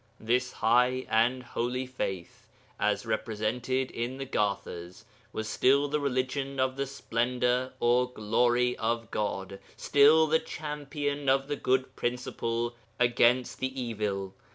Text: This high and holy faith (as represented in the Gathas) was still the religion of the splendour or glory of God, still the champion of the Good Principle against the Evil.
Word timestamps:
This 0.19 0.51
high 0.53 1.05
and 1.11 1.43
holy 1.43 1.85
faith 1.85 2.47
(as 2.79 3.05
represented 3.05 3.91
in 3.91 4.17
the 4.17 4.25
Gathas) 4.25 5.05
was 5.31 5.47
still 5.47 5.87
the 5.87 5.99
religion 5.99 6.59
of 6.59 6.75
the 6.75 6.87
splendour 6.87 7.73
or 7.79 8.09
glory 8.11 8.75
of 8.79 9.11
God, 9.11 9.59
still 9.77 10.25
the 10.25 10.39
champion 10.39 11.29
of 11.29 11.47
the 11.47 11.55
Good 11.55 11.95
Principle 11.95 12.75
against 12.99 13.59
the 13.59 13.79
Evil. 13.79 14.33